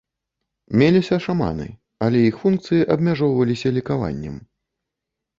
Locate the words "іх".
2.29-2.39